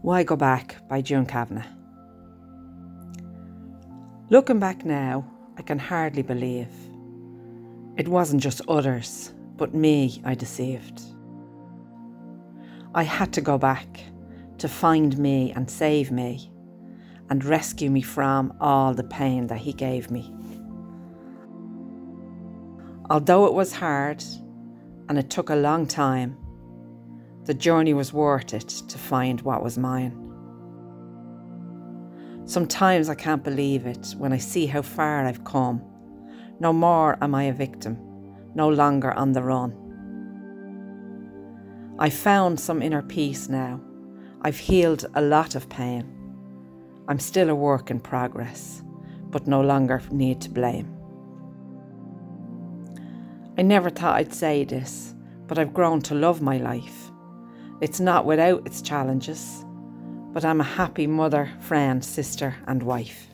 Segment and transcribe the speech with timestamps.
[0.00, 1.66] Why Go Back by June Kavanagh.
[4.30, 6.68] Looking back now, I can hardly believe
[7.96, 11.02] it wasn't just others, but me I deceived.
[12.94, 13.88] I had to go back
[14.58, 16.48] to find me and save me
[17.28, 20.32] and rescue me from all the pain that he gave me.
[23.10, 24.22] Although it was hard
[25.08, 26.36] and it took a long time,
[27.48, 30.12] the journey was worth it to find what was mine.
[32.44, 35.82] Sometimes I can't believe it when I see how far I've come.
[36.60, 37.96] No more am I a victim,
[38.54, 39.72] no longer on the run.
[41.98, 43.80] I've found some inner peace now.
[44.42, 46.04] I've healed a lot of pain.
[47.08, 48.82] I'm still a work in progress,
[49.30, 50.94] but no longer need to blame.
[53.56, 55.14] I never thought I'd say this,
[55.46, 57.07] but I've grown to love my life.
[57.80, 59.64] It's not without its challenges,
[60.32, 63.28] but I'm a happy mother, friend, sister, and wife.